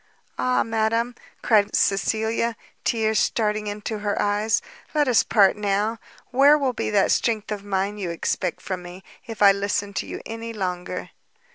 [0.39, 1.13] "Ah, madam,"
[1.43, 4.59] cried Cecilia, tears starting into her eyes,
[4.95, 5.99] "let us part now!
[6.31, 10.07] where will be that strength of mind you expect from me, if I listen to
[10.07, 11.11] you any longer!"